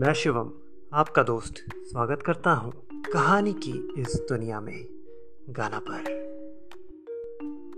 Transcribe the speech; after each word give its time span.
मैं 0.00 0.12
शिवम, 0.12 0.50
आपका 0.92 1.22
दोस्त 1.22 1.54
स्वागत 1.70 2.22
करता 2.22 2.50
हूँ 2.50 2.72
कहानी 3.12 3.52
की 3.52 3.72
इस 3.98 4.14
दुनिया 4.28 4.60
में, 4.60 4.86
गाना 5.50 5.78
पर। 5.78 6.04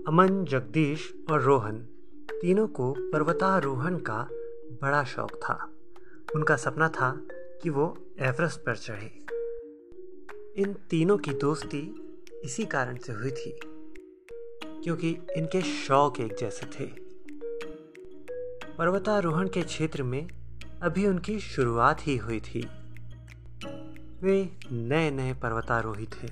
अमन, 0.07 0.45
जगदीश 0.45 1.13
और 1.31 1.41
रोहन 1.41 1.77
तीनों 2.31 2.67
को 2.67 2.91
पर्वतारोहण 3.13 3.97
का 3.97 4.27
बड़ा 4.81 5.03
शौक 5.03 5.35
था। 5.35 5.55
उनका 6.35 6.55
सपना 6.55 6.89
था 6.89 7.11
कि 7.63 7.69
वो 7.69 7.87
एवरेस्ट 8.19 8.59
पर 8.59 8.75
चढ़े। 8.75 9.11
इन 10.61 10.73
तीनों 10.89 11.17
की 11.17 11.33
दोस्ती 11.33 11.81
इसी 12.43 12.65
कारण 12.65 12.97
से 12.97 13.13
हुई 13.13 13.31
थी, 13.31 13.59
क्योंकि 14.83 15.09
इनके 15.37 15.61
शौक 15.61 16.19
एक 16.19 16.35
जैसे 16.35 16.65
थे। 16.65 16.87
पर्वतारोहण 18.77 19.47
के 19.47 19.61
क्षेत्र 19.61 20.03
में 20.03 20.27
अभी 20.83 21.05
उनकी 21.07 21.39
शुरुआत 21.39 22.01
ही 22.07 22.15
हुई 22.17 22.39
थी। 22.39 22.59
वे 24.23 24.33
नए 24.71 25.11
नए 25.11 25.33
पर्वतारोही 25.33 26.05
थे। 26.05 26.27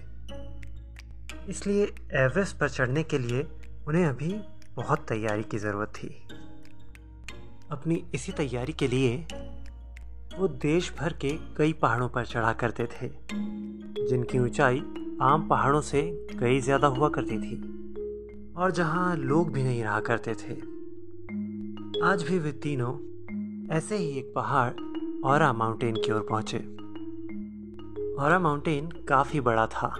इसलिए 1.49 1.83
एवरेस्ट 2.15 2.57
पर 2.57 2.69
चढ़ने 2.69 3.03
के 3.03 3.17
लिए 3.17 3.45
उन्हें 3.87 4.05
अभी 4.05 4.33
बहुत 4.75 5.05
तैयारी 5.09 5.43
की 5.43 5.57
ज़रूरत 5.57 5.93
थी। 5.95 6.07
अपनी 7.71 8.03
इसी 8.15 8.31
तैयारी 8.31 8.73
के 8.73 8.87
लिए 8.87 9.15
वो 10.37 10.47
देश 10.47 10.91
भर 10.99 11.13
के 11.13 11.29
कई 11.57 11.73
पहाड़ों 11.73 12.07
पर 12.09 12.25
चढ़ा 12.25 12.51
करते 12.53 12.85
थे, 12.85 13.09
जिनकी 14.07 14.39
ऊंचाई 14.39 14.79
आम 15.21 15.47
पहाड़ों 15.49 15.81
से 15.81 16.01
कई 16.39 16.59
ज़्यादा 16.59 16.87
हुआ 16.87 17.09
करती 17.09 17.37
थी 17.37 17.55
और 18.57 18.71
जहाँ 18.71 19.15
लोग 19.17 19.53
भी 19.53 19.63
नहीं 19.63 19.83
रहा 19.83 19.99
करते 19.99 20.33
थे। 20.33 20.53
आज 22.05 22.23
भी 22.23 22.39
वे 22.39 22.51
तीनों 22.59 22.93
ऐसे 23.71 23.97
ही 23.97 24.09
एक 24.09 24.33
पहाड़ 24.35 24.73
और 25.25 25.51
माउंटेन 25.51 25.95
की 25.95 26.11
ओर 26.11 26.27
पहुँचे। 26.29 26.57
और 28.15 28.37
माउंटेन 28.37 28.89
काफ़ी 28.91 29.39
बड़ा 29.39 29.67
था। 29.67 29.95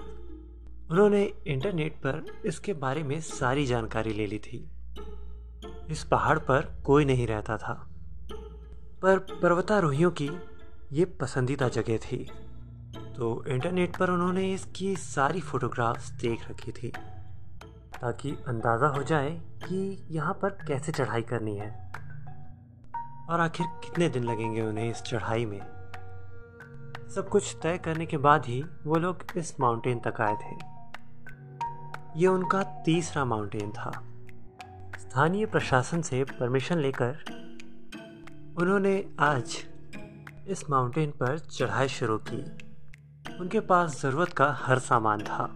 उन्होंने 0.92 1.34
इंटरनेट 1.48 1.94
पर 1.94 2.42
इसके 2.46 2.74
बारे 2.74 3.04
में 3.04 3.22
सारी 3.22 3.66
जानकारी 3.66 4.14
ले 4.14 4.28
ली 4.28 4.40
थी। 4.40 4.70
इस 5.90 6.04
पहाड़ 6.04 6.40
पर 6.40 6.82
कोई 6.86 7.06
नहीं 7.06 7.28
रहता 7.28 7.58
था। 7.58 7.90
पर 9.02 9.18
पर्वतारोहियों 9.18 10.12
की 10.12 10.30
ये 10.92 11.06
पसंदीदा 11.06 11.68
जगह 11.68 11.98
थी। 11.98 12.30
तो 13.18 13.44
इंटरनेट 13.48 13.98
पर 13.98 14.10
उन्होंने 14.10 14.54
इसकी 14.54 14.96
सारी 14.96 15.42
फोटोग्राफ्स 15.42 16.10
देख 16.12 16.52
रखी 16.52 16.72
थी। 16.72 16.88
ताकि 18.02 18.32
अंदाज़ा 18.48 18.88
हो 18.88 19.04
जाए 19.04 19.42
कि 19.64 20.08
यहाँ 20.10 20.34
पर 20.34 20.50
कैसे 20.50 20.92
चढ़ाई 20.92 21.22
करनी 21.22 21.58
है। 21.58 22.01
और 23.32 23.40
आखिर 23.40 23.66
कितने 23.84 24.10
दिन 24.10 24.24
लगेंगे 24.24 24.62
उन्हें 24.62 24.90
इस 24.92 25.02
चढ़ाई 25.02 25.46
में? 25.46 25.60
सब 27.16 27.30
कुछ 27.30 27.58
तय 27.64 27.78
करने 27.78 28.06
के 28.06 28.18
बाद 28.18 28.46
ही 28.46 28.64
वो 28.86 28.96
लोग 28.96 29.18
इस 29.38 29.60
माउंटेन 29.60 30.00
तक 30.00 30.22
आए 30.22 30.36
थे। 30.36 30.56
ये 32.20 32.28
उनका 32.28 32.64
तीसरा 32.86 33.26
माउंटेन 33.26 33.72
था। 33.72 33.92
स्थानीय 34.98 35.46
प्रशासन 35.46 36.02
से 36.02 36.24
परमिशन 36.24 36.78
लेकर 36.78 37.24
उन्होंने 38.58 39.06
आज 39.20 39.58
इस 40.48 40.70
माउंटेन 40.70 41.12
पर 41.12 41.38
चढ़ाई 41.40 41.88
शुरू 41.88 42.18
की। 42.18 42.42
उनके 43.40 43.60
पास 43.60 44.02
ज़रूरत 44.02 44.34
का 44.34 44.52
हर 44.60 44.80
सामान 44.80 45.22
था। 45.22 45.56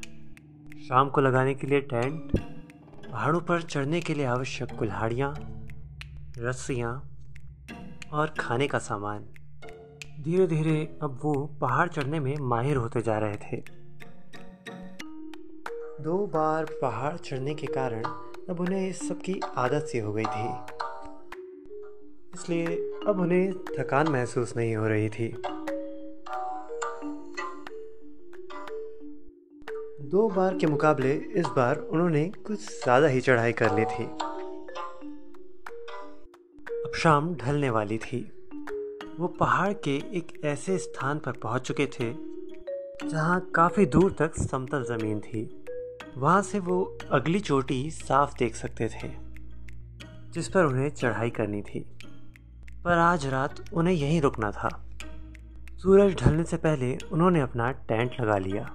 शाम 0.88 1.09
को 1.09 1.22
लगाने 1.22 1.53
के 1.56 1.68
लिए 1.68 1.81
टेंट, 1.81 2.40
पहाड़ों 3.12 3.42
पर 3.42 3.62
चढ़ने 3.62 4.02
के 4.02 4.14
लिए 4.14 4.26
आवश्यक 4.26 4.78
कुल्हाड़ियाँ, 4.80 5.36
रस्सियाँ 6.38 7.15
और 8.16 8.34
खाने 8.40 8.68
का 8.68 8.80
सामान। 8.80 9.24
धीरे 10.24 10.46
धीरे 10.48 10.78
अब 11.04 11.20
वो 11.24 11.34
पहाड़ 11.62 11.88
चढ़ने 11.90 12.20
में 12.20 12.36
माहिर 12.42 12.78
होते 12.78 13.02
जा 13.02 13.18
रहे 13.20 13.38
थे। 13.38 13.58
दो 16.02 16.18
बार 16.28 16.66
पहाड़ 16.81 17.16
चढ़ने 17.18 17.54
के 17.56 17.68
कारण 17.68 18.04
अब 18.50 18.59
उन्हें 18.59 18.88
इस 18.88 19.08
सब 19.09 19.22
की 19.22 19.40
आदत 19.58 19.86
सी 19.86 20.00
हो 20.00 20.14
गई 20.14 20.25
थी। 20.25 20.48
इसलिए 22.36 22.66
अब 23.08 23.20
उन्हें 23.20 23.54
थकान 23.80 24.08
महसूस 24.08 24.56
नहीं 24.58 24.75
हो 24.75 24.88
रही 24.88 25.09
थी। 25.09 25.28
दो 30.09 30.30
बार 30.30 30.58
के 30.58 30.68
मुकाबले 30.68 31.14
इस 31.14 31.46
बार 31.56 31.78
उन्होंने 31.78 32.25
कुछ 32.48 32.59
ज़्यादा 32.59 33.08
ही 33.08 33.22
चढ़ाई 33.22 33.54
कर 33.54 33.75
ली 33.75 33.86
थी। 33.86 34.08
शाम 36.95 37.33
ढलने 37.35 37.69
वाली 37.69 37.97
थी। 37.97 38.19
वो 39.19 39.28
पहाड़ 39.29 39.73
के 39.83 39.95
एक 40.17 40.31
ऐसे 40.45 40.78
स्थान 40.78 41.19
पर 41.19 41.31
पहुँच 41.33 41.61
चुके 41.61 41.85
थे, 41.89 42.11
जहाँ 43.03 43.39
काफ़ी 43.56 43.85
दूर 43.85 44.16
तक 44.19 44.35
समतल 44.35 44.83
ज़मीन 44.85 45.19
थी। 45.19 45.44
वहाँ 46.17 46.41
से 46.41 46.59
वो 46.59 46.81
अगली 47.11 47.39
चोटी 47.39 47.89
साफ़ 47.91 48.38
देख 48.39 48.56
सकते 48.56 48.88
थे, 48.88 49.09
जिस 50.33 50.47
पर 50.47 50.66
उन्हें 50.66 50.89
चढ़ाई 50.89 51.29
करनी 51.29 51.61
थी। 51.61 51.85
पर 52.83 52.97
आज 52.97 53.25
रात 53.27 53.63
उन्हें 53.73 53.94
यहीं 53.94 54.22
रुकना 54.22 54.51
था। 54.51 54.69
सूरज 55.77 56.16
ढलने 56.16 56.44
से 56.44 56.57
पहले 56.57 56.97
उन्होंने 57.12 57.41
अपना 57.41 57.72
टेंट 57.72 58.19
लगा 58.22 58.38
लिया, 58.38 58.72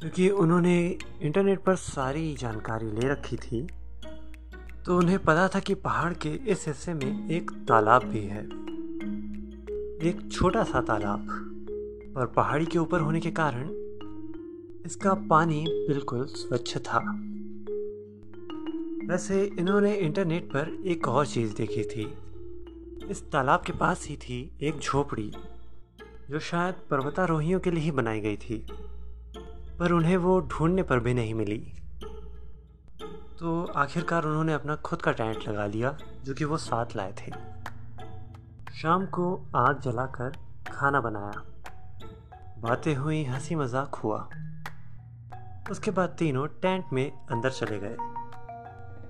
क्योंकि 0.00 0.28
उन्होंने 0.30 0.78
इंटरनेट 1.22 1.64
पर 1.64 1.74
सारी 1.76 2.34
जानकारी 2.34 2.90
ले 2.90 3.08
रखी 3.08 3.36
थी। 3.36 3.66
तो 4.86 4.96
उन्हें 4.98 5.18
पता 5.18 5.48
था 5.48 5.60
कि 5.60 5.74
पहाड़ 5.74 6.12
के 6.14 6.28
इस 6.28 6.66
हिस्से 6.68 6.94
में 6.94 7.30
एक 7.30 7.50
तालाब 7.68 8.02
भी 8.02 8.20
है। 8.20 8.42
एक 10.08 10.28
छोटा 10.32 10.62
सा 10.62 10.80
तालाब 10.80 11.26
पर 12.16 12.26
पहाड़ी 12.26 12.66
के 12.66 12.78
ऊपर 12.78 13.00
होने 13.00 13.20
के 13.20 13.30
कारण 13.30 13.70
इसका 14.86 15.14
पानी 15.30 15.64
बिल्कुल 15.68 16.24
स्वच्छ 16.24 16.76
था। 16.78 16.98
वैसे 19.08 19.42
इन्होंने 19.58 19.94
इंटरनेट 19.94 20.44
पर 20.44 20.82
एक 20.86 21.08
और 21.08 21.26
चीज़ 21.26 21.56
देखी 21.56 21.84
थी। 21.84 22.06
इस 23.10 23.30
तालाब 23.30 23.62
के 23.66 23.72
पास 23.72 24.06
ही 24.06 24.16
थी 24.16 24.58
एक 24.60 24.78
झोपड़ी, 24.78 25.32
जो 26.30 26.38
शायद 26.38 26.74
पर्वतारोहियों 26.90 27.60
के 27.60 27.70
लिए 27.70 27.82
ही 27.84 27.90
बनाई 27.90 28.20
गई 28.20 28.36
थी, 28.36 28.66
पर 29.78 29.92
उन्हें 29.92 30.16
वो 30.16 30.40
ढूँढने 30.40 30.82
पर 30.82 31.00
भी 31.00 31.14
नहीं 31.14 31.34
मिली। 31.34 31.72
तो 33.40 33.72
आखिरकार 33.76 34.24
उन्होंने 34.24 34.52
अपना 34.52 34.76
खुद 34.76 35.02
का 35.02 35.12
टेंट 35.12 35.48
लगा 35.48 35.66
लिया, 35.66 35.96
जो 36.24 36.34
कि 36.34 36.44
वो 36.44 36.56
साथ 36.56 36.96
लाए 36.96 37.12
थे। 37.12 37.32
शाम 38.74 39.06
को 39.06 39.26
आग 39.56 39.80
जलाकर 39.80 40.32
खाना 40.72 41.00
बनाया। 41.00 41.42
बातें 42.58 42.94
हुई 42.94 43.24
हँसी 43.24 43.54
मज़ाक 43.54 43.94
हुआ। 43.94 44.18
उसके 45.70 45.90
बाद 45.90 46.16
तीनों 46.18 46.46
टेंट 46.62 46.84
में 46.92 47.10
अंदर 47.10 47.50
चले 47.50 47.78
गए। 47.78 47.96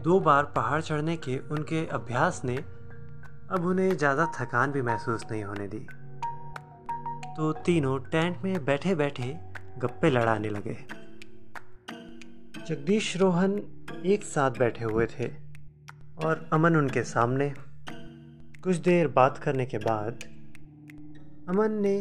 दो 0.02 0.18
बार 0.20 0.44
पहाड़ 0.44 0.80
चढ़ने 0.80 1.16
के 1.16 1.38
उनके 1.38 1.86
अभ्यास 1.86 2.42
ने 2.44 2.56
अब 3.50 3.66
उन्हें 3.66 3.96
ज़्यादा 3.96 4.26
थकान 4.40 4.72
भी 4.72 4.82
महसूस 4.82 5.24
नहीं 5.30 5.44
होने 5.44 5.68
दी। 5.68 5.86
तो 7.36 7.52
तीनों 7.52 7.98
टेंट 7.98 8.42
में 8.44 8.64
बैठे 8.64 8.94
बैठे 8.94 9.36
गप्पे 9.78 10.10
लड़ाने 10.10 10.48
लगे। 10.48 10.76
जगदीश 12.66 13.16
रोहन 13.16 13.58
एक 14.04 14.24
साथ 14.24 14.58
बैठे 14.58 14.84
हुए 14.84 15.06
थे 15.08 15.26
और 16.24 16.48
अमन 16.52 16.76
उनके 16.76 17.02
सामने। 17.04 17.48
कुछ 18.64 18.76
देर 18.78 19.08
बात 19.08 19.38
करने 19.38 19.66
के 19.66 19.78
बाद 19.78 20.24
अमन 21.48 21.72
ने 21.82 21.98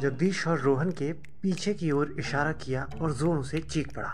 जगदीश 0.00 0.46
और 0.48 0.60
रोहन 0.60 0.90
के 0.92 1.12
पीछे 1.12 1.74
की 1.74 1.90
ओर 1.90 2.14
इशारा 2.18 2.52
किया 2.52 2.86
और 3.00 3.12
जोरों 3.12 3.42
से 3.42 3.58
चीख 3.60 3.94
पड़ा। 3.96 4.10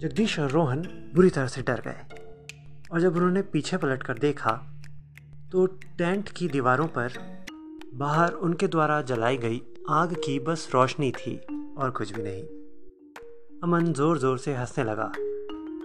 जगदीश 0.00 0.38
और 0.38 0.50
रोहन 0.50 0.82
बुरी 1.14 1.30
तरह 1.30 1.46
से 1.46 1.62
डर 1.62 1.80
गए 1.86 2.04
और 2.92 3.00
जब 3.00 3.16
उन्होंने 3.16 3.42
पीछे 3.42 3.76
पलट 3.76 4.02
कर 4.02 4.18
देखा 4.18 4.52
तो 5.52 5.66
टेंट 5.98 6.28
की 6.28 6.48
दीवारों 6.48 6.86
पर 6.88 7.18
बाहर 7.94 8.32
उनके 8.32 8.66
द्वारा 8.66 9.00
जलाई 9.02 9.36
गई 9.36 9.62
आग 9.90 10.14
की 10.24 10.38
बस 10.40 10.68
रोशनी 10.74 11.10
थी 11.10 11.36
और 11.78 11.90
कुछ 11.90 12.14
भी 12.14 12.22
नहीं। 12.22 12.42
अमन 13.62 13.92
ज़ोर 13.92 14.18
ज़ोर 14.18 14.38
से 14.38 14.54
हंसने 14.54 14.84
लगा। 14.84 15.12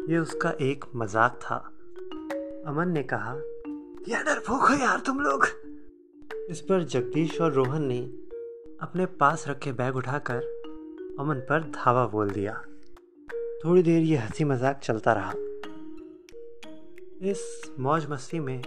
ये 0.09 0.17
उसका 0.17 0.49
एक 0.61 0.85
मज़ाक 0.95 1.39
था। 1.41 1.55
अमन 2.67 2.91
ने 2.91 3.03
कहा 3.03 3.33
क्या 4.05 4.21
डरपोक 4.21 4.61
हो 4.61 4.75
यार 4.75 4.99
तुम 4.99 5.19
लोग। 5.19 5.45
इस 6.49 6.61
पर 6.61 6.83
जगदीश 6.83 7.39
और 7.41 7.51
रोहन 7.53 7.85
ने 7.85 7.99
अपने 8.81 9.05
पास 9.19 9.47
रखे 9.47 9.71
बैग 9.71 9.95
उठाकर 9.95 11.15
अमन 11.19 11.39
पर 11.49 11.71
धावा 11.75 12.05
बोल 12.07 12.29
दिया। 12.29 12.53
थोड़ी 13.65 13.83
देर 13.83 14.03
ये 14.03 14.17
हँसी 14.17 14.43
मज़ाक 14.43 14.79
चलता 14.83 15.13
रहा। 15.13 15.33
इस 17.29 17.71
मौज 17.79 18.09
मस्ती 18.09 18.39
में 18.39 18.61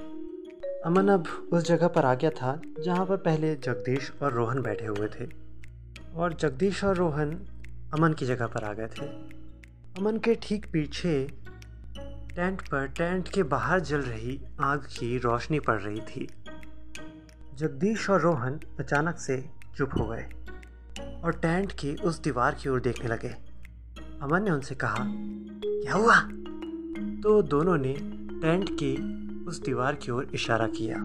अमन 0.86 1.08
अब 1.08 1.26
उस 1.52 1.62
जगह 1.62 1.88
पर 1.88 2.04
आ 2.04 2.14
गया 2.14 2.31
था 2.32 2.60
जहाँ 2.78 3.06
पर 3.06 3.16
पहले 3.16 3.54
जगदीश 3.56 4.12
और 4.22 4.32
रोहन 4.32 4.62
बैठे 4.62 4.86
हुए 4.86 5.08
थे 5.08 5.28
और 6.16 6.34
जगदीश 6.34 6.84
और 6.84 6.96
रोहन 6.96 7.38
अमन 7.94 8.12
की 8.12 8.26
जगह 8.26 8.46
पर 8.46 8.64
आ 8.64 8.72
गए 8.72 8.88
थे। 8.98 9.33
अमन 9.99 10.17
के 10.17 10.35
ठीक 10.35 10.67
पीछे 10.73 11.29
टेंट 12.37 12.62
पर 12.62 12.87
टेंट 12.87 13.29
के 13.29 13.43
बाहर 13.43 13.81
जल 13.81 13.99
रही 13.99 14.41
आग 14.61 14.79
की 14.79 15.19
रोशनी 15.19 15.61
पड़ 15.61 15.81
रही 15.82 16.00
थी। 16.00 16.29
जगदीश 17.55 18.11
और 18.11 18.20
रोहन 18.20 18.61
अचानक 18.81 19.19
से 19.19 19.50
चुप 19.76 19.91
हो 19.99 20.06
गए 20.06 20.26
और 21.25 21.38
टेंट 21.43 21.73
की 21.73 21.94
उस 21.94 22.23
दीवार 22.23 22.55
की 22.55 22.69
ओर 22.69 22.81
देखने 22.81 23.08
लगे। 23.08 23.29
अमन 24.23 24.43
ने 24.43 24.50
उनसे 24.50 24.75
कहा, 24.75 24.96
क्या 25.05 25.94
हुआ? 25.94 26.20
तो 27.23 27.43
दोनों 27.43 27.76
ने 27.76 27.93
टेंट 28.41 28.69
की 28.73 28.94
उस 29.44 29.62
दीवार 29.62 29.94
की 29.94 30.12
ओर 30.12 30.31
इशारा 30.35 30.67
किया, 30.67 30.96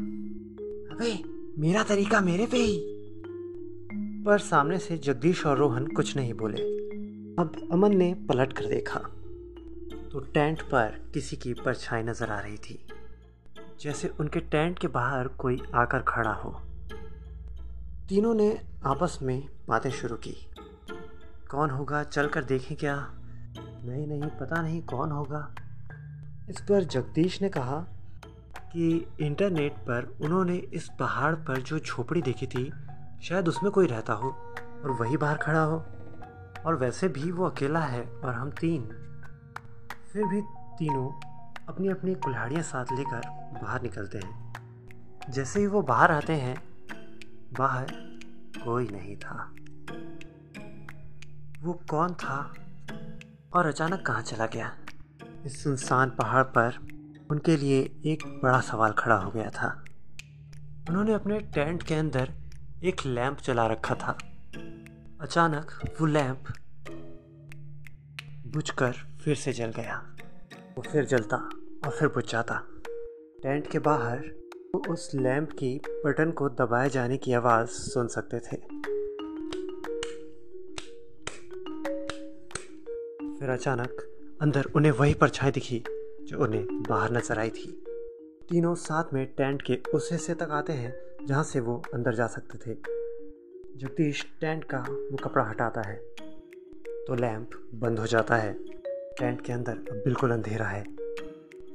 अबे, 0.96 1.24
मेरा 1.62 1.84
तरीका 1.84 2.22
मेरे 2.22 2.46
पे 2.46 2.58
ही। 2.58 2.82
पर 4.26 4.38
सामने 4.38 4.78
से 4.78 4.98
जगदीश 4.98 5.46
और 5.46 5.58
रोहन 5.58 5.88
कुछ 5.88 6.16
नहीं 6.16 6.34
बोले। 6.34 6.89
अब 7.40 7.52
अमन 7.72 7.96
ने 7.98 8.14
पलट 8.30 8.54
कर 8.54 8.66
देखा 8.66 9.00
तो 10.12 10.20
टेंट 10.34 10.62
पर 10.62 10.96
किसी 11.14 11.36
की 11.36 11.54
परछाई 11.56 12.04
नज़र 12.04 12.30
आ 12.30 12.40
रही 12.40 12.58
थी, 12.58 12.78
जैसे 13.82 14.08
उनके 14.20 14.40
टेंट 14.40 14.80
के 14.80 14.88
बाहर 14.88 15.28
कोई 15.38 15.62
आकर 15.76 16.02
खड़ा 16.02 16.32
हो। 16.32 16.52
तीनों 18.10 18.34
ने 18.34 18.50
आपस 18.86 19.18
में 19.22 19.48
बातें 19.68 19.90
शुरू 19.92 20.16
की। 20.16 20.36
कौन 21.52 21.70
होगा 21.70 22.04
चल 22.04 22.28
कर 22.28 22.44
देखें 22.44 22.76
क्या? 22.78 22.96
नहीं 23.56 24.08
नहीं, 24.08 24.30
पता 24.32 24.62
नहीं 24.62 24.82
कौन 24.84 25.12
होगा। 25.12 25.42
इस 26.50 26.62
पर 26.62 26.84
जगदीश 26.86 27.42
ने 27.42 27.50
कहा 27.50 27.80
कि 28.74 28.90
इंटरनेट 29.22 29.78
पर 29.88 30.18
उन्होंने 30.22 30.56
इस 30.56 30.90
पहाड़ 31.00 31.34
पर 31.36 31.62
जो 31.62 31.80
झोपड़ी 31.80 32.22
देखी 32.22 32.48
थी, 32.48 32.72
शायद 33.24 33.48
उसमें 33.48 33.72
कोई 33.72 33.88
रहता 33.88 34.14
हो 34.14 34.30
और 34.84 34.92
वही 35.00 35.18
बाहर 35.18 35.38
खड़ा 35.38 35.64
हो। 35.64 35.84
और 36.66 36.76
वैसे 36.76 37.08
भी 37.08 37.32
वो 37.32 37.46
अकेला 37.46 37.80
है 37.80 38.06
और 38.06 38.34
हम 38.34 38.52
तीन। 38.52 38.82
फिर 40.14 40.26
भी 40.26 40.42
तीनों 40.52 41.10
अपनी 41.68 41.88
अपनी 41.88 42.16
कुल्हाड़ियाँ 42.16 42.64
साथ 42.64 42.86
लेकर 42.94 43.22
बाहर 43.64 43.82
निकलते 43.82 44.18
हैं। 44.18 44.54
जैसे 45.30 45.60
ही 45.60 45.68
वो 45.68 45.82
बाहर 45.82 46.12
आते 46.12 46.34
हैं, 46.34 46.56
बाहर 47.54 47.88
कोई 48.64 48.88
नहीं 48.92 49.16
था। 49.16 49.56
वो 51.62 51.74
कौन 51.90 52.14
था 52.14 52.54
और 53.54 53.66
अचानक 53.66 54.06
कहाँ 54.06 54.22
चला 54.22 54.46
गया? 54.46 54.78
इस 55.46 55.64
सुनसान 55.64 56.10
पहाड़ 56.10 56.44
पर 56.44 56.88
उनके 57.32 57.58
लिए 57.58 57.82
एक 58.06 58.40
बड़ा 58.44 58.62
सवाल 58.62 58.92
खड़ा 58.92 59.16
हो 59.16 59.32
गया 59.32 59.50
था। 59.50 59.86
उन्होंने 60.90 61.14
अपने 61.14 61.40
टेंट 61.40 61.84
के 61.84 61.96
अंदर 61.96 62.34
एक 62.84 63.06
लैंप 63.06 63.38
जला 63.40 63.68
रखा 63.68 63.96
था। 63.96 64.18
अचानक 65.22 65.72
वो 66.02 66.06
लैंप 66.06 66.44
बुझकर 68.48 68.92
फिर 69.24 69.36
से 69.36 69.54
जल 69.54 69.72
गया। 69.72 69.96
वो 70.78 70.82
फिर 70.82 71.06
जलता 71.06 71.38
और 71.86 71.90
फिर 71.90 72.08
बुझ 72.08 72.32
जाता। 72.32 72.62
टेंट 73.44 73.68
के 73.72 73.80
बाहर 73.80 74.20
वो 74.76 74.94
उस 74.94 75.12
लैंप 75.16 75.52
की 75.52 75.82
बटन 76.06 76.32
को 76.32 76.50
दबाए 76.50 76.90
जाने 76.90 77.18
की 77.18 77.34
आवाज़ 77.34 77.68
सुन 77.68 78.08
सकते 78.08 78.40
थे। 78.40 78.58
फिर 83.40 83.50
अचानक 83.50 84.02
अंदर 84.42 84.72
उन्हें 84.76 84.92
वही 84.92 85.14
परछाई 85.14 85.52
दिखी, 85.52 85.84
जो 86.24 86.44
उन्हें 86.44 86.84
बाहर 86.84 87.12
नज़र 87.12 87.40
आई 87.40 87.50
थी। 87.50 87.84
तीनों 88.50 88.76
साथ 88.76 89.14
में 89.14 89.26
टेंट 89.26 89.62
के 89.62 89.80
उस 89.94 90.10
हिस्से 90.12 90.34
तक 90.34 90.50
आते 90.52 90.74
हैं, 90.74 90.96
जहाँ 91.26 91.44
से 91.44 91.60
वो 91.60 91.84
अंदर 91.94 92.16
जा 92.16 92.28
सकते 92.28 92.58
थे। 92.58 92.99
जगदीश 93.80 94.26
टेंट 94.42 94.64
का 94.64 94.78
वो 94.78 95.18
कपड़ा 95.18 95.44
हटाता 95.44 95.82
है 95.82 95.96
तो 97.08 97.16
लैंप 97.16 97.50
बंद 97.76 98.00
हो 98.00 98.08
जाता 98.08 98.36
है। 98.36 98.54
टेंट 99.20 99.46
के 99.46 99.54
अंदर 99.54 99.72
अब 99.72 100.02
बिल्कुल 100.06 100.32
अंधेरा 100.32 100.66
है। 100.66 100.84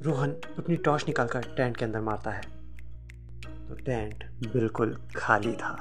रोहन 0.02 0.30
अपनी 0.58 0.76
टॉर्च 0.76 1.06
निकालकर 1.06 1.54
टेंट 1.56 1.76
के 1.76 1.84
अंदर 1.84 2.00
मारता 2.00 2.30
है। 2.30 2.42
तो 3.68 3.74
टेंट 3.74 4.24
बिल्कुल 4.52 4.96
खाली 5.16 5.52
था। 5.52 5.74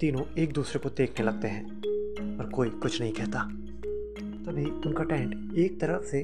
तीनों 0.00 0.24
एक 0.38 0.52
दूसरे 0.52 0.78
को 0.78 0.90
देखने 0.90 1.26
लगते 1.26 1.48
हैं 1.48 1.64
और 2.38 2.50
कोई 2.54 2.70
कुछ 2.70 3.00
नहीं 3.00 3.12
कहता। 3.12 3.42
तभी 4.46 4.64
उनका 4.64 5.04
टेंट 5.04 5.54
एक 5.54 5.80
तरफ़ 5.80 6.02
से 6.02 6.20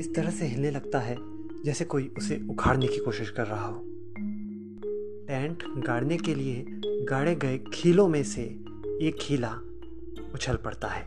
इस 0.00 0.12
तरह 0.16 0.30
से 0.30 0.46
हिलने 0.46 0.70
लगता 0.70 0.98
है, 0.98 1.16
जैसे 1.62 1.84
कोई 1.84 2.14
उसे 2.18 2.40
उखाड़ने 2.50 2.86
की 2.86 2.98
कोशिश 2.98 3.30
कर 3.30 3.46
रहा 3.46 3.66
हो। 3.66 3.84
टेंट 5.28 5.62
गाड़ने 5.86 6.16
के 6.16 6.34
लिए 6.34 6.64
गाड़े 7.04 7.34
गए 7.34 7.58
खीलों 7.58 8.08
में 8.08 8.24
से 8.24 8.42
एक 9.02 9.16
खीला 9.20 9.52
उछल 10.34 10.56
पड़ता 10.56 10.88
है। 10.88 11.02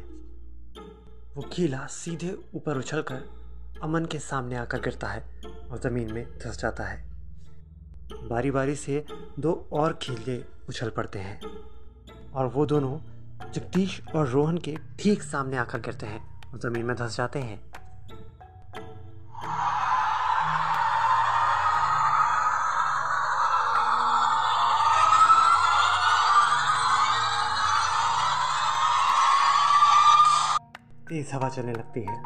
वो 1.36 1.42
खीला 1.42 1.86
सीधे 1.86 2.38
ऊपर 2.56 2.78
उछलकर 2.78 3.30
अमन 3.84 4.06
के 4.06 4.20
सामने 4.20 4.56
आकर 4.56 4.80
गिरता 4.80 5.08
है 5.08 5.42
और 5.72 5.80
ज़मीन 5.80 6.14
में 6.14 6.28
धस 6.38 6.60
जाता 6.60 6.84
है। 6.84 7.12
बारी 8.14 8.52
बारी 8.52 8.76
से 8.76 9.06
दो 9.40 9.70
और 9.72 10.00
खीले 10.02 10.44
उछल 10.70 10.90
पड़ते 10.90 11.20
हैं। 11.20 11.42
और 12.34 12.48
वो 12.48 12.66
दोनों 12.66 12.98
जगदीश 13.52 14.02
और 14.16 14.28
रोहन 14.28 14.58
के 14.58 14.78
ठीक 15.00 15.24
सामने 15.24 15.58
आकर 15.58 15.80
गिरते 15.80 16.06
हैं 16.06 16.52
और 16.52 16.60
ज़मीन 16.60 16.86
में 16.86 16.96
धस 16.96 17.18
जाते 17.18 17.40
हैं। 17.40 17.60
तेज़ 31.08 31.34
हवा 31.36 31.50
चलने 31.50 31.72
लगती 31.72 32.02
है 32.02 32.18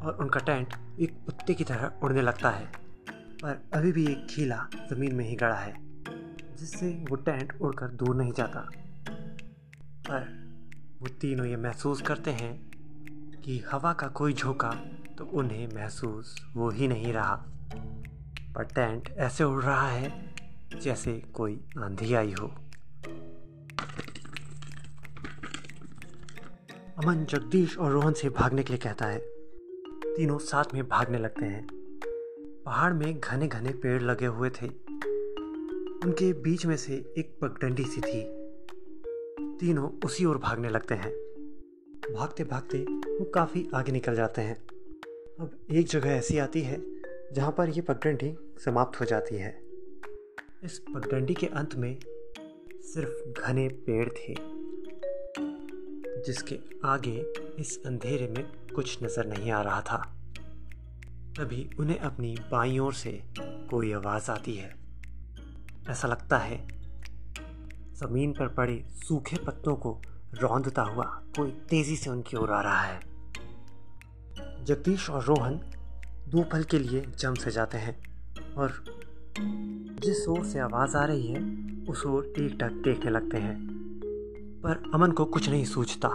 और 0.00 0.16
उनका 0.20 0.40
टेंट 0.40 0.74
एक 1.00 1.18
कुत्ते 1.26 1.54
की 1.54 1.64
तरह 1.64 1.92
उड़ने 2.02 2.22
लगता 2.22 2.50
है। 2.50 2.66
पर 3.42 3.70
अभी 3.74 3.92
भी 3.92 4.06
एक 4.06 4.26
खीला 4.30 4.66
ज़मीन 4.90 5.14
में 5.14 5.24
ही 5.24 5.36
गड़ा 5.36 5.54
है, 5.54 5.74
जिससे 6.56 7.06
वो 7.10 7.16
टेंट 7.16 7.60
उड़कर 7.60 7.88
दूर 7.88 8.16
नहीं 8.16 8.32
जाता। 8.32 8.68
पर 10.12 10.50
वो 11.02 11.08
तीनों 11.08 11.46
ये 11.46 11.56
महसूस 11.56 12.02
करते 12.02 12.30
हैं 12.30 12.70
कि 13.44 13.64
हवा 13.72 13.92
का 13.92 14.08
कोई 14.08 14.32
झोंका 14.32 14.70
तो 15.18 15.24
उन्हें 15.24 15.74
महसूस 15.74 16.46
हो 16.56 16.70
ही 16.70 16.88
नहीं 16.88 17.12
रहा। 17.12 17.44
पर 18.54 18.64
टेंट 18.64 19.08
ऐसे 19.08 19.44
उड़ 19.44 19.62
रहा 19.64 19.88
है 19.88 20.34
जैसे 20.80 21.12
कोई 21.12 21.60
आंधी 21.78 22.14
आई 22.14 22.32
हो। 22.40 22.46
अमन 26.98 27.24
जगदीश 27.24 27.78
और 27.78 27.90
रोहन 27.90 28.12
से 28.12 28.28
भागने 28.28 28.62
के 28.62 28.68
लिए 28.68 28.78
कहता 28.78 29.06
है। 29.06 29.18
तीनों 30.16 30.38
साथ 30.38 30.64
में 30.74 30.88
भागने 30.88 31.18
लगते 31.18 31.44
हैं। 31.44 31.66
पहाड़ 32.66 32.92
में 32.92 33.20
घने 33.20 33.48
घने 33.48 33.70
पेड़ 33.70 34.02
लगे 34.02 34.26
हुए 34.26 34.50
थे। 34.50 34.68
उनके 36.04 36.32
बीच 36.32 36.66
में 36.66 36.76
से 36.76 37.14
एक 37.18 37.38
पगडंडी 37.42 37.84
सी 37.84 38.00
थी। 38.00 38.39
तीनों 39.60 39.88
उसी 40.04 40.24
ओर 40.24 40.38
भागने 40.38 40.68
लगते 40.68 40.94
हैं। 40.94 41.10
भागते 42.14 42.44
भागते 42.44 42.78
वो 43.18 43.24
काफ़ी 43.24 43.68
आगे 43.74 43.92
निकल 43.92 44.14
जाते 44.14 44.42
हैं। 44.42 44.54
अब 45.40 45.50
एक 45.70 45.86
जगह 45.86 46.10
ऐसी 46.10 46.38
आती 46.38 46.60
है, 46.60 46.80
जहाँ 47.32 47.52
पर 47.52 47.68
ये 47.68 47.80
पगडंडी 47.80 48.34
समाप्त 48.64 49.00
हो 49.00 49.04
जाती 49.04 49.36
है। 49.36 49.50
इस 50.64 50.78
पगडंडी 50.94 51.34
के 51.34 51.46
अंत 51.46 51.74
में 51.74 51.96
सिर्फ़ 52.82 53.42
घने 53.42 53.68
पेड़ 53.68 54.08
थे, 54.08 54.34
जिसके 56.22 56.58
आगे 56.84 57.26
इस 57.58 57.82
अंधेरे 57.86 58.28
में 58.28 58.44
कुछ 58.74 59.02
नज़र 59.02 59.26
नहीं 59.26 59.50
आ 59.50 59.62
रहा 59.62 59.80
था। 59.80 60.02
तभी 61.38 61.70
उन्हें 61.80 61.98
अपनी 61.98 62.36
बाई 62.50 62.78
ओर 62.78 62.92
से 62.94 63.22
कोई 63.36 63.92
आवाज़ 63.92 64.30
आती 64.30 64.54
है। 64.54 64.74
ऐसा 65.88 66.08
लगता 66.08 66.38
है 66.38 66.79
ज़मीन 68.00 68.32
पर 68.32 68.48
पड़े 68.48 68.84
सूखे 68.98 69.36
पत्तों 69.36 69.74
को 69.76 70.00
रौंदता 70.34 70.82
हुआ 70.82 71.04
कोई 71.36 71.50
तेज़ी 71.70 71.96
से 71.96 72.10
उनकी 72.10 72.36
ओर 72.36 72.50
आ 72.50 72.60
रहा 72.60 72.80
है। 72.80 73.00
जगदीश 74.64 75.10
और 75.10 75.24
रोहन 75.24 75.60
दो 76.28 76.42
पल 76.42 76.62
के 76.62 76.78
लिए 76.78 77.04
जम 77.18 77.34
से 77.34 77.50
जाते 77.50 77.78
हैं 77.78 77.96
और 78.54 78.84
जिस 80.04 80.26
ओर 80.28 80.44
से 80.44 80.58
आवाज़ 80.58 80.96
आ 80.96 81.04
रही 81.04 81.26
है, 81.26 81.40
उस 81.88 82.06
ओर 82.06 82.32
एक 82.38 82.56
टक 82.60 82.72
देखने 82.84 83.10
लगते 83.10 83.36
हैं। 83.36 83.56
पर 84.64 84.90
अमन 84.94 85.12
को 85.12 85.24
कुछ 85.24 85.48
नहीं 85.48 85.64
सूझता 85.64 86.08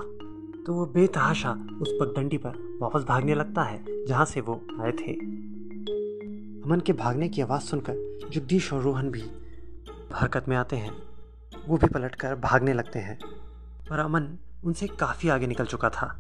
तो 0.65 0.73
वो 0.73 0.85
बेतहाशा 0.85 1.51
उस 1.81 1.97
पगडंडी 2.01 2.37
पर 2.37 2.77
वापस 2.81 3.03
भागने 3.03 3.35
लगता 3.35 3.63
है, 3.63 4.05
जहाँ 4.05 4.25
से 4.25 4.41
वो 4.41 4.61
आए 4.81 4.91
थे। 4.91 5.13
अमन 6.61 6.81
के 6.85 6.93
भागने 6.93 7.29
की 7.29 7.41
आवाज़ 7.41 7.61
सुनकर 7.61 8.29
जगदीश 8.31 8.73
और 8.73 8.81
रोहन 8.81 9.09
भी 9.09 9.23
हरकत 10.13 10.45
में 10.49 10.55
आते 10.57 10.75
हैं। 10.75 11.04
वो 11.67 11.77
भी 11.77 11.87
पलटकर 11.87 12.35
भागने 12.39 12.73
लगते 12.73 12.99
हैं। 12.99 13.17
पर 13.89 13.99
अमन 13.99 14.27
उनसे 14.63 14.87
काफ़ी 14.99 15.29
आगे 15.29 15.47
निकल 15.47 15.65
चुका 15.65 15.89
था। 15.89 16.17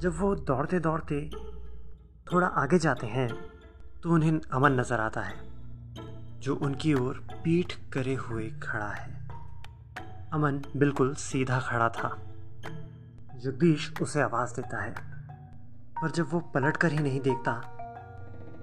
जब 0.00 0.18
वो 0.18 0.34
दौड़ते 0.36 0.78
दौड़ते 0.80 1.28
थोड़ा 2.26 2.46
आगे 2.46 2.78
जाते 2.78 3.06
हैं 3.06 3.28
तो 4.02 4.10
उन्हें 4.10 4.40
अमन 4.52 4.80
नज़र 4.80 5.00
आता 5.00 5.20
है, 5.20 5.34
जो 6.40 6.54
उनकी 6.56 6.94
ओर 6.94 7.24
पीठ 7.34 7.72
करे 7.92 8.14
हुए 8.14 8.48
खड़ा 8.62 8.88
है। 8.88 9.14
अमन 10.32 10.62
बिल्कुल 10.76 11.14
सीधा 11.14 11.60
खड़ा 11.60 11.88
था। 11.90 12.08
जगदीश 13.36 13.92
उसे 14.02 14.20
आवाज़ 14.22 14.54
देता 14.54 14.82
है, 14.82 14.94
पर 16.02 16.10
जब 16.10 16.28
वो 16.30 16.40
पलट 16.54 16.76
कर 16.76 16.92
ही 16.92 16.98
नहीं 16.98 17.20
देखता 17.20 17.52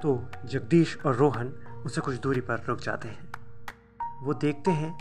तो 0.01 0.15
जगदीश 0.46 0.98
और 1.05 1.15
रोहन 1.15 1.48
उसे 1.86 2.01
कुछ 2.01 2.20
दूरी 2.20 2.41
पर 2.41 2.63
रुक 2.67 2.79
जाते 2.79 3.08
हैं। 3.08 3.32
वो 4.24 4.34
देखते 4.36 4.72
हैं 4.72 4.91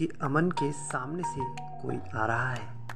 कि 0.00 0.08
अमन 0.22 0.50
के 0.50 0.72
सामने 0.72 1.22
से 1.22 1.40
कोई 1.82 1.96
आ 2.14 2.26
रहा 2.26 2.52
है। 2.52 2.88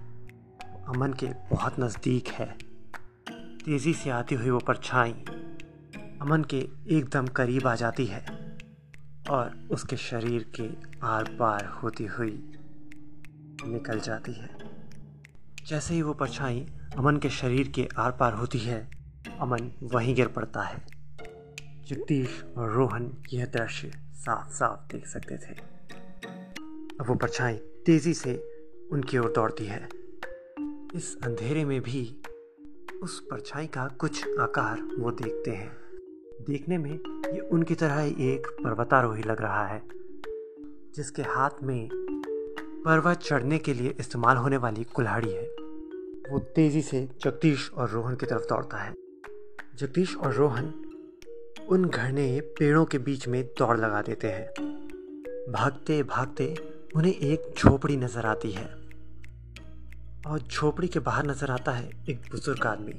अमन 0.88 1.12
के 1.12 1.26
बहुत 1.26 1.80
नज़दीक 1.80 2.28
है। 2.28 2.58
तेज़ी 3.64 3.94
से 3.94 4.10
आती 4.10 4.34
हुई 4.34 4.50
वो 4.50 4.58
परछाई 4.58 5.12
अमन 6.22 6.44
के 6.50 6.68
एकदम 6.88 7.26
करीब 7.26 7.66
आ 7.66 7.74
जाती 7.74 8.06
है 8.06 8.26
और 9.30 9.68
उसके 9.70 9.96
शरीर 9.96 10.52
के 10.60 10.70
आर 11.06 11.24
पार 11.24 11.66
होती 11.66 12.06
हुई 12.06 12.52
निकल 13.66 14.00
जाती 14.00 14.32
है। 14.32 14.58
जैसे 15.66 15.94
ही 15.94 16.02
वो 16.02 16.14
परछाई 16.14 16.66
अमन 16.96 17.16
के 17.16 17.30
शरीर 17.30 17.68
के 17.68 17.88
आर 17.98 18.12
पार 18.12 18.32
होती 18.32 18.58
है, 18.58 18.90
अमन 19.40 19.72
वहीं 19.82 20.14
गिर 20.14 20.28
पड़ता 20.28 20.62
है। 20.62 20.86
जगदीश 21.88 22.44
और 22.58 22.70
रोहन 22.72 23.22
यह 23.32 23.46
दृश्य 23.46 23.92
साफ़ 24.14 24.50
साफ़ 24.50 24.92
देख 24.92 25.06
सकते 25.06 25.36
थे। 25.36 25.73
वो 27.00 27.14
परछाई 27.14 27.54
तेज़ी 27.54 28.14
से 28.14 28.32
उनकी 28.92 29.18
ओर 29.18 29.32
दौड़ती 29.32 29.64
है। 29.64 29.88
इस 30.94 31.16
अंधेरे 31.22 31.64
में 31.64 31.80
भी 31.80 32.22
उस 33.02 33.20
परछाई 33.20 33.66
का 33.66 33.86
कुछ 33.98 34.38
आकार 34.38 34.82
वो 34.98 35.10
देखते 35.10 35.50
हैं। 35.50 35.72
देखने 36.46 36.78
में 36.78 36.92
ये 37.34 37.40
उनकी 37.40 37.74
तरह 37.74 38.00
एक 38.02 38.46
पर्वतारोही 38.46 39.22
लग 39.22 39.40
रहा 39.40 39.66
है, 39.66 39.82
जिसके 40.94 41.22
हाथ 41.22 41.50
में 41.62 41.88
पर्वत 42.84 43.18
चढ़ने 43.18 43.58
के 43.58 43.74
लिए 43.74 43.94
इस्तेमाल 44.00 44.36
होने 44.36 44.56
वाली 44.56 44.84
कुल्हाड़ी 44.84 45.30
है। 45.30 45.46
वो 46.32 46.38
तेज़ी 46.38 46.82
से 46.82 47.08
जगदीश 47.20 47.70
और 47.72 47.90
रोहन 47.90 48.16
की 48.16 48.26
तरफ़ 48.26 48.42
दौड़ता 48.42 48.76
है। 48.76 48.94
जगदीश 49.74 50.16
और 50.16 50.34
रोहन 50.34 50.72
उन 51.68 51.84
घने 51.84 52.40
पेड़ों 52.40 52.84
के 52.84 52.98
बीच 52.98 53.28
में 53.28 53.44
दौड़ 53.58 53.78
लगा 53.78 54.02
देते 54.02 54.28
हैं। 54.28 54.46
भागते 55.52 56.02
भागते 56.02 56.73
उन्हें 56.94 57.12
एक 57.12 57.54
झोपड़ी 57.58 57.96
नज़र 57.96 58.26
आती 58.26 58.50
है। 58.52 58.64
और 60.26 60.42
झोपड़ी 60.42 60.88
के 60.88 60.98
बाहर 60.98 61.26
नज़र 61.26 61.50
आता 61.50 61.72
है 61.72 61.88
एक 62.08 62.28
बुज़ुर्ग 62.30 62.66
आदमी, 62.66 62.92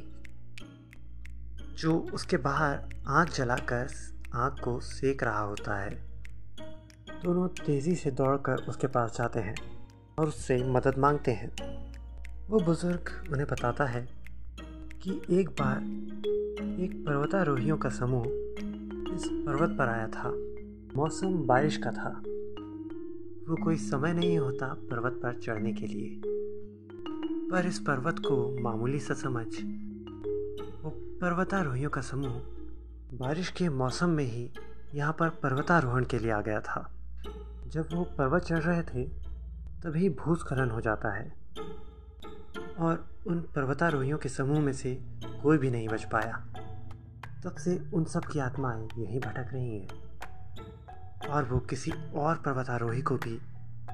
जो 1.77 1.99
उसके 2.13 2.37
बाहर 2.37 2.79
आग 3.07 3.29
जलाकर 3.29 3.87
आग 4.35 4.59
को 4.59 4.79
सेक 4.79 5.23
रहा 5.23 5.39
होता 5.39 5.77
है। 5.77 5.89
दोनों 7.23 7.47
तेज़ी 7.47 7.95
से 7.95 8.11
दौड़कर 8.11 8.65
उसके 8.69 8.87
पास 8.87 9.17
जाते 9.17 9.39
हैं 9.39 9.55
और 10.19 10.27
उससे 10.27 10.57
मदद 10.63 10.97
मांगते 10.97 11.31
हैं। 11.31 11.51
वो 12.49 12.59
बुज़ुर्ग 12.59 13.31
उन्हें 13.31 13.47
बताता 13.47 13.85
है 13.85 14.07
कि 15.03 15.21
एक 15.31 15.49
बार 15.61 15.77
एक 16.83 17.03
पर्वतारोहियों 17.07 17.77
का 17.77 17.89
समूह 17.89 18.25
इस 19.15 19.29
पर्वत 19.47 19.77
पर 19.77 19.87
आया 19.87 20.07
था। 20.07 20.31
मौसम 20.95 21.45
बारिश 21.47 21.77
का 21.77 21.91
था। 21.91 22.21
वो 23.49 23.55
कोई 23.55 23.77
समय 23.77 24.13
नहीं 24.13 24.37
होता 24.37 24.73
पर्वत 24.73 25.13
पर 25.13 25.39
चढ़ने 25.39 25.73
के 25.73 25.87
लिए। 25.87 26.21
पर 27.51 27.65
इस 27.65 27.79
पर्वत 27.79 28.19
को 28.19 28.63
मामूली 28.63 28.99
सा 28.99 29.13
समझ, 29.13 29.47
वो 30.83 30.89
पर्वतारोहियों 31.21 31.89
का 31.89 32.01
समूह 32.01 32.41
बारिश 33.13 33.49
के 33.49 33.69
मौसम 33.69 34.09
में 34.09 34.23
ही 34.23 34.51
यहाँ 34.95 35.13
पर 35.19 35.29
पर्वतारोहण 35.29 36.05
के 36.05 36.19
लिए 36.19 36.31
आ 36.31 36.41
गया 36.41 36.61
था। 36.61 36.91
जब 37.67 37.89
वो 37.93 38.03
पर्वत 38.03 38.41
चढ़ 38.41 38.63
रहे 38.63 38.83
थे, 38.83 39.07
तभी 39.83 40.09
भूस्खलन 40.09 40.69
हो 40.69 40.81
जाता 40.81 41.13
है 41.13 41.33
और 42.79 43.07
उन 43.27 43.39
पर्वतारोहियों 43.39 44.17
के 44.17 44.29
समूह 44.29 44.59
में 44.59 44.73
से 44.73 45.01
कोई 45.43 45.57
भी 45.57 45.71
नहीं 45.71 45.87
बच 45.87 46.03
पाया। 46.03 46.45
तब 47.43 47.55
से 47.55 47.89
उन 47.93 48.03
सब 48.03 48.25
की 48.25 48.39
आत्माएँ 48.39 48.87
यहीं 48.97 49.19
भटक 49.19 49.49
रही 49.53 49.79
हैं। 49.79 50.04
और 51.29 51.45
वो 51.45 51.59
किसी 51.59 51.91
और 52.15 52.35
पर्वतारोही 52.35 53.01
को 53.01 53.15
भी 53.17 53.39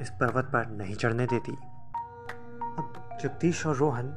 इस 0.01 0.09
पर्वत 0.21 0.45
पर 0.45 0.67
नहीं 0.71 0.95
चढ़ने 0.95 1.25
देती। 1.25 1.51
अब 1.51 3.19
जगदीश 3.21 3.65
और 3.65 3.75
रोहन 3.75 4.07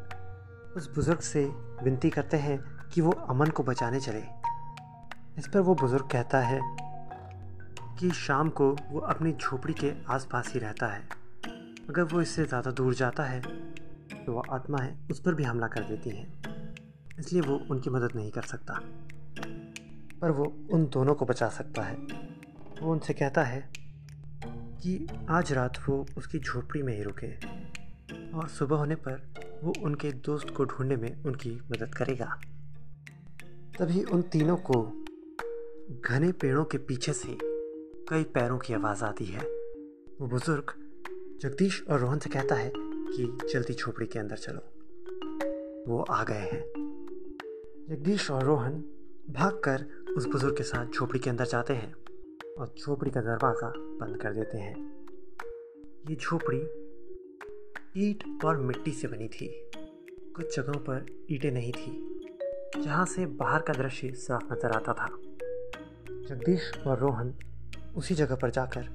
उस 0.76 0.90
बुज़ुर्ग 0.94 1.21
से 1.21 1.44
विनती 1.83 2.11
करते 2.11 2.37
हैं 2.37 2.59
कि 2.94 3.00
वो 3.00 3.11
अमन 3.11 3.50
को 3.50 3.62
बचाने 3.62 4.00
चले। 4.00 4.23
इस 5.38 5.49
पर 5.49 5.61
वो 5.61 5.75
बुज़ुर्ग 5.75 6.09
कहता 6.11 6.38
है 6.40 6.61
कि 7.99 8.11
शाम 8.16 8.49
को 8.50 8.71
वो 8.90 9.00
अपनी 9.00 9.33
झोपड़ी 9.33 9.75
के 9.75 9.92
आसपास 10.09 10.52
ही 10.54 10.61
रहता 10.61 10.87
है। 10.87 11.02
अगर 11.88 12.02
वो 12.02 12.21
इससे 12.21 12.44
ज़्यादा 12.44 12.71
दूर 12.71 12.94
जाता 12.94 13.23
है 13.23 13.40
तो 14.16 14.33
वह 14.33 14.42
आत्मा 14.50 14.78
है, 14.78 14.97
उस 15.11 15.21
पर 15.21 15.35
भी 15.35 15.44
हमला 15.44 15.66
कर 15.66 15.80
देती 15.80 16.11
हैं। 16.11 17.16
इसलिए 17.18 17.42
वो 17.42 17.56
उनकी 17.71 17.90
मदद 17.90 18.16
नहीं 18.16 18.30
कर 18.30 18.42
सकता। 18.42 18.78
पर 20.21 20.30
वो 20.30 20.44
उन 20.71 20.87
दोनों 20.87 21.14
को 21.14 21.25
बचा 21.25 21.49
सकता 21.49 21.83
है। 21.83 21.97
वो 22.83 22.93
उनसे 22.93 23.12
कहता 23.12 23.43
है 23.43 23.73
कि 24.47 25.07
आज 25.31 25.52
रात 25.52 25.73
वो 25.88 26.07
उसकी 26.19 26.38
झोपड़ी 26.38 26.83
में 26.83 26.97
ही 26.97 27.02
रुके 27.02 27.35
और 28.38 28.49
सुबह 28.49 28.76
होने 28.76 28.95
पर 28.95 29.35
वो 29.62 29.73
उनके 29.83 30.12
दोस्त 30.12 30.50
को 30.50 30.64
ढूँढने 30.64 30.97
में 30.97 31.25
उनकी 31.25 31.50
मदद 31.50 31.95
करेगा। 31.95 32.40
तभी 33.78 34.04
उन 34.04 34.23
तीनों 34.23 34.57
को 34.57 35.04
घने 36.00 36.33
पेड़ों 36.33 36.64
के 36.64 36.78
पीछे 36.78 37.12
से 37.12 37.38
कई 38.09 38.25
पैरों 38.25 38.59
की 38.59 38.75
आवाज़ 38.75 39.04
आती 39.04 39.25
है। 39.25 39.40
वो 40.21 40.26
बुज़ुर्ग 40.26 40.64
जगदीश 41.40 41.85
और 41.90 42.00
रोहन 42.00 42.19
से 42.19 42.31
कहता 42.31 42.54
है 42.54 42.73
कि 42.76 43.38
जल्दी 43.52 43.75
झोपड़ी 43.75 44.07
के 44.07 44.19
अंदर 44.19 44.37
चलो। 44.37 44.61
वो 45.88 46.02
आ 46.02 46.25
गए 46.25 46.35
हैं। 46.35 46.64
जगदीश 47.90 48.31
और 48.31 48.45
रोहन 48.45 48.73
भागकर 49.31 50.04
उस 50.16 50.26
बुज़ुर्ग 50.26 50.57
के 50.57 50.62
साथ 50.62 50.87
झोपड़ी 50.87 51.19
के 51.19 51.31
अंदर 51.31 51.45
जाते 51.45 51.75
हैं। 51.75 52.03
और 52.58 52.75
झोपड़ी 52.78 53.11
का 53.11 53.20
दरवाज़ा 53.20 53.73
बंद 54.00 54.16
कर 54.16 54.32
देते 54.34 54.58
हैं। 54.58 54.75
ये 56.11 56.16
झोपड़ी 56.16 56.58
ईट 58.00 58.25
और 58.44 58.56
मिट्टी 58.58 58.92
से 58.92 59.08
बनी 59.08 59.28
थी। 59.28 59.49
कुछ 60.37 60.56
जगहों 60.56 60.80
पर 60.80 61.06
ईंटें 61.30 61.50
नहीं 61.50 61.73
थी, 61.73 61.92
जहाँ 62.76 63.04
से 63.06 63.26
बाहर 63.26 63.62
का 63.62 63.73
दृश्य 63.73 64.11
साफ़ 64.16 64.52
नज़र 64.52 64.73
आता 64.73 64.92
था। 64.92 65.08
जगदीश 66.28 66.70
और 66.87 66.99
रोहन 66.99 67.34
उसी 67.96 68.14
जगह 68.14 68.37
पर 68.37 68.50
जाकर 68.50 68.88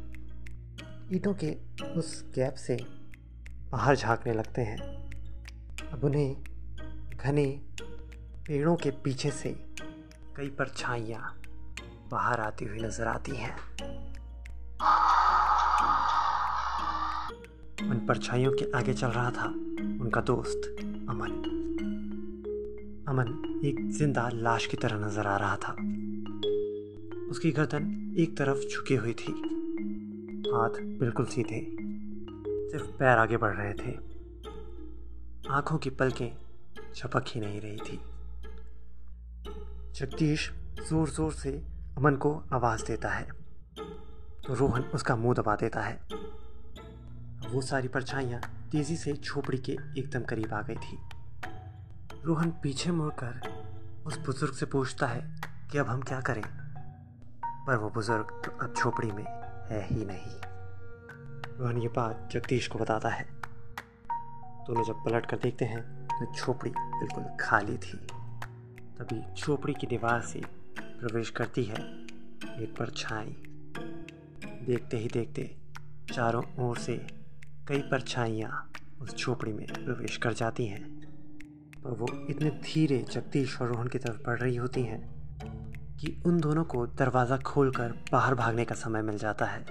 ईटों 1.14 1.34
के 1.34 1.56
उस 1.98 2.24
गैप 2.36 2.56
से 2.56 2.78
बाहर 3.72 3.96
झांकने 3.96 4.34
लगते 4.34 4.62
हैं। 4.62 4.78
अब 5.92 6.04
उन्हें 6.04 6.36
घने 7.16 7.46
पेड़ों 8.48 8.76
के 8.76 8.92
पीछे 9.04 9.32
से 9.32 9.56
कई 10.38 10.50
परछाइयाँ 10.50 11.39
बाहर 12.12 12.40
आती 12.40 12.66
हुई 12.66 12.80
नज़र 12.80 13.08
आती 13.08 13.36
हैं। 13.36 13.56
उन 17.82 18.06
परछाइयों 18.08 18.52
के 18.52 18.72
आगे 18.78 18.94
चल 18.94 19.08
रहा 19.08 19.32
था 19.32 19.46
उनका 19.46 20.22
दोस्त, 20.22 20.76
अमन। 21.10 21.32
अमन 23.10 23.62
एक 23.66 23.80
ज़िंदा 23.92 24.28
लाश 24.34 24.66
की 24.66 24.78
तरह 24.78 25.06
नज़र 25.06 25.28
आ 25.28 25.38
रहा 25.38 25.56
था। 25.56 25.72
उसकी 27.30 27.52
गर्दन 27.52 28.16
एक 28.20 28.38
तरफ़ 28.38 28.68
झुकी 28.68 28.96
हुई 28.96 29.14
थी। 29.14 29.32
हाथ 30.54 30.82
बिल्कुल 31.00 31.26
सीधे, 31.26 31.60
सिर्फ़ 32.72 32.88
पैर 33.00 33.18
आगे 33.18 33.38
बढ़ 33.38 33.56
रहे 33.56 33.74
थे। 33.74 33.92
आँखों 35.50 35.78
की 35.78 35.90
पलकें 35.90 36.32
झपक 36.96 37.26
ही 37.28 37.42
नहीं 37.42 37.62
रही 37.62 37.78
थी। 37.78 38.00
जगदीश 39.96 40.52
ज़ोर 40.90 41.10
ज़ोर 41.10 41.32
से 41.32 41.52
अमन 41.98 42.16
को 42.16 42.44
आवाज़ 42.54 42.86
देता 42.86 43.10
है। 43.10 43.24
तो 44.48 44.54
रोहन 44.54 44.82
उसका 44.82 45.16
मुँह 45.16 45.34
दबा 45.34 45.56
देता 45.56 45.82
है। 45.82 46.00
वो 47.50 47.62
सारी 47.62 47.88
परछाइयाँ 47.88 48.42
तेज़ी 48.72 48.98
से 48.98 49.14
झोपड़ी 49.14 49.58
के 49.58 49.72
एकदम 49.72 50.24
करीब 50.24 50.54
आ 50.54 50.62
गई 50.62 50.76
थी। 50.76 51.00
रोहन 52.26 52.52
पीछे 52.64 52.92
मुड़कर 52.92 53.42
उस 54.06 54.18
बुज़ुर्ग 54.18 54.54
से 54.54 54.66
पूछता 54.66 55.08
है 55.08 55.42
कि 55.72 55.78
अब 55.78 55.88
हम 55.88 56.02
क्या 56.02 56.22
करें? 56.22 56.44
पर 57.68 57.76
वो 57.76 57.90
बुज़ुर्ग 57.90 58.42
तो 58.46 58.52
अब 58.52 58.74
झोपड़ी 58.78 59.12
में 59.12 59.26
है 59.70 59.88
ही 59.88 60.06
नहीं। 60.06 60.42
रोहन 61.60 61.78
ये 61.78 61.88
बात 61.88 62.30
जगदीश 62.32 62.68
को 62.68 62.80
बताता 62.80 63.10
है। 63.10 63.28
दोनों 64.68 64.84
जब 64.84 64.94
पलट 64.94 65.26
कर 65.26 65.38
देखते 65.38 65.66
हैं 65.66 66.08
तो 66.08 66.34
झोपड़ी 66.34 66.72
बिल्कुल 66.72 67.24
खाली 67.42 67.78
थी। 67.78 67.98
तभी 68.98 69.42
झोपड़ी 69.42 69.74
की 69.74 69.88
दीवार 69.88 70.22
से 70.22 70.59
प्रवेश 71.00 71.30
करती 71.30 71.64
है। 71.64 71.76
एक 72.64 72.76
परछाई 72.80 73.36
देखते 74.66 74.98
ही 74.98 75.08
देखते 75.08 75.56
चारों 76.14 76.44
ओर 76.60 76.78
से 76.78 77.08
कई 77.68 77.82
परछाइयाँ 77.82 78.72
उस 79.02 79.16
झोपड़ी 79.18 79.54
में 79.54 79.66
प्रवेश 79.68 80.18
कर 80.18 80.34
जाती 80.34 80.66
हैं। 80.66 80.84
पर 81.84 81.92
वो 81.92 82.28
इतने 82.30 82.50
धीरे 82.50 83.06
जगदीश 83.12 83.62
और 83.62 83.68
रोहन 83.68 83.88
की 83.88 83.98
तरफ़ 83.98 84.18
बढ़ 84.28 84.40
रही 84.40 84.56
होती 84.56 84.84
हैं 84.84 85.02
कि 85.98 86.22
उन 86.26 86.40
दोनों 86.40 86.64
को 86.64 86.88
दरवाज़ा 86.88 87.38
खोलकर 87.38 87.94
बाहर 88.12 88.36
भागने 88.36 88.66
का 88.66 88.76
समय 88.76 89.02
मिल 89.02 89.18
जाता 89.18 89.46
है। 89.46 89.66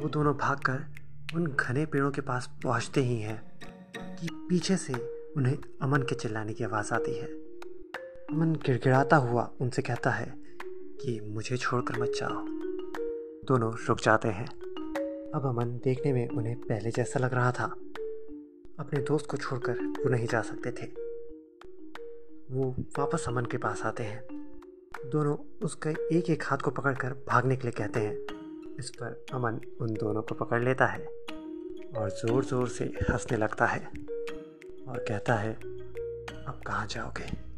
वो 0.00 0.08
दोनों 0.08 0.34
भागकर 0.34 0.84
उन 1.34 1.46
घने 1.46 1.86
पेड़ों 1.86 2.10
के 2.10 2.20
पास 2.20 2.50
पहुँचते 2.62 3.00
ही 3.00 3.20
हैं 3.20 3.42
कि 4.16 4.28
पीछे 4.32 4.76
से 4.76 4.94
उन्हें 5.36 5.58
अमन 5.82 6.02
के 6.02 6.14
चिल्लाने 6.14 6.52
की 6.52 6.64
आवाज़ 6.64 6.94
आती 6.94 7.18
है। 7.18 7.41
अमन 8.32 8.52
गिड़गिड़ाता 8.56 9.16
हुआ 9.16 9.42
उनसे 9.60 9.82
कहता 9.82 10.10
है 10.10 10.26
कि 11.00 11.20
मुझे 11.24 11.56
छोड़कर 11.56 11.98
मत 12.00 12.12
जाओ। 12.16 12.44
दोनों 13.44 13.72
रुक 13.88 14.00
जाते 14.00 14.28
हैं। 14.28 14.46
अब 15.34 15.46
अमन 15.46 15.80
देखने 15.84 16.12
में 16.12 16.28
उन्हें 16.28 16.54
पहले 16.60 16.90
जैसा 16.90 17.20
लग 17.20 17.34
रहा 17.34 17.52
था। 17.52 17.64
अपने 18.78 19.00
दोस्त 19.00 19.26
को 19.26 19.36
छोड़कर 19.36 19.72
वो 19.72 20.08
नहीं 20.08 20.26
जा 20.26 20.42
सकते 20.42 20.70
थे। 20.70 20.86
वो 22.50 22.70
वापस 22.98 23.24
अमन 23.28 23.44
के 23.44 23.58
पास 23.58 23.82
आते 23.82 24.02
हैं। 24.02 24.22
दोनों 25.10 25.36
उसके 25.64 26.16
एक 26.18 26.30
एक 26.30 26.42
हाथ 26.46 26.58
को 26.58 26.70
पकड़कर 26.70 27.14
भागने 27.28 27.56
के 27.56 27.62
लिए 27.62 27.72
कहते 27.72 28.00
हैं। 28.00 28.76
इस 28.78 28.90
पर 28.90 29.24
अमन 29.34 29.60
उन 29.80 29.94
दोनों 29.94 30.22
को 30.22 30.34
पकड़ 30.34 30.64
लेता 30.64 30.86
है 30.86 31.04
और 31.96 32.10
ज़ोर 32.10 32.44
ज़ोर 32.44 32.68
से 32.68 32.84
हंसने 33.10 33.38
लगता 33.38 33.66
है 33.66 33.86
और 34.88 35.04
कहता 35.08 35.34
है, 35.34 35.54
अब 35.54 36.60
कहाँ 36.66 36.86
जाओगे? 36.86 37.51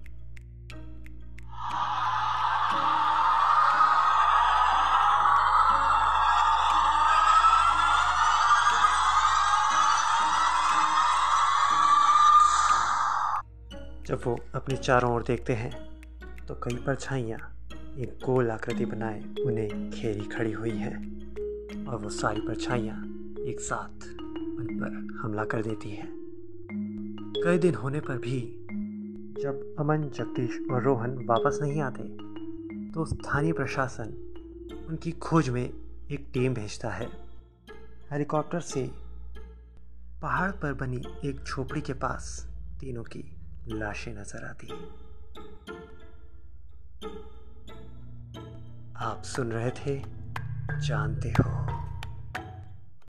जब 14.14 14.20
वो 14.26 14.38
अपने 14.54 14.76
चारों 14.76 15.14
ओर 15.14 15.22
देखते 15.22 15.52
हैं 15.52 15.70
तो 16.48 16.54
कई 16.54 16.74
परछाइयाँ 16.76 17.38
एक 17.98 18.18
गोल 18.24 18.50
आकृति 18.50 18.84
बनाए 18.84 19.24
उन्हें 19.46 19.90
घेरी 19.90 20.24
खड़ी 20.24 20.52
हुई 20.52 20.70
हैं 20.70 21.86
और 21.86 21.96
वो 21.96 22.08
सारी 22.08 22.40
परछाइयाँ 22.40 22.96
एक 23.44 23.60
साथ 23.60 24.06
उन 24.58 24.68
पर 24.70 25.18
हमला 25.18 25.44
कर 25.44 25.62
देती 25.62 25.90
हैं। 25.90 26.08
कई 27.44 27.58
दिन 27.58 27.74
होने 27.74 28.00
पर 28.00 28.18
भी 28.18 28.66
जब 29.42 29.76
अमन, 29.78 30.02
जगदीश 30.02 30.60
और 30.70 30.82
रोहन 30.82 31.18
वापस 31.24 31.58
नहीं 31.62 31.80
आते 31.80 32.02
तो 32.92 33.04
स्थानीय 33.04 33.52
प्रशासन 33.52 34.16
उनकी 34.88 35.12
खोज 35.12 35.48
में 35.48 35.64
एक 36.10 36.30
टीम 36.34 36.54
भेजता 36.54 36.90
है। 36.90 37.08
हेलीकॉप्टर 38.12 38.60
से 38.60 38.90
पहाड़ 40.22 40.50
पर 40.50 40.72
बनी 40.72 41.02
एक 41.28 41.44
झोपड़ी 41.44 41.80
के 41.80 41.92
पास 41.92 42.50
तीनों 42.80 43.02
की 43.02 43.33
लाशें 43.68 44.12
नज़र 44.14 44.44
आती 44.44 44.66
आप 48.96 49.22
सुन 49.24 49.52
रहे 49.52 49.70
थे 49.70 50.02
जानते 50.86 51.28
हो। 51.28 51.83